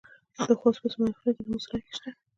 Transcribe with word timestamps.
د 0.49 0.51
خوست 0.59 0.79
په 0.81 0.87
اسماعیل 0.89 1.15
خیل 1.21 1.35
کې 1.37 1.43
د 1.45 1.47
مسو 1.51 1.67
نښې 1.73 1.93
شته. 1.97 2.09